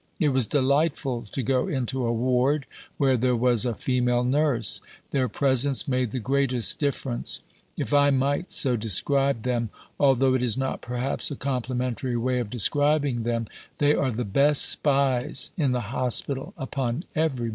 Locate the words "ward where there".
2.11-3.35